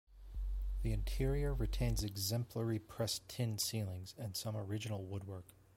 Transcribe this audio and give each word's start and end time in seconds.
The 0.81 0.93
interior 0.93 1.53
retains 1.53 2.03
exemplary 2.03 2.79
pressed 2.79 3.29
tin 3.29 3.59
ceilings 3.59 4.15
and 4.17 4.35
some 4.35 4.57
original 4.57 5.03
woodwork. 5.05 5.53